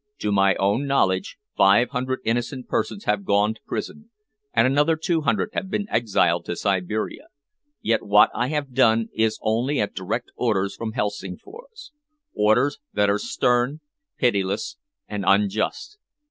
[0.17, 4.09] "To my own knowledge five hundred innocent persons have gone to prison,
[4.51, 7.27] and another two hundred have been exiled to Siberia.
[7.83, 11.91] Yet what I have done is only at direct orders from Helsingfors
[12.33, 13.81] orders that are stern,
[14.17, 14.77] pitiless
[15.07, 15.99] and unjust.